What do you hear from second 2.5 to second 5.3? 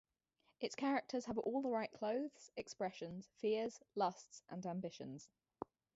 expressions, fears, lusts and ambitions.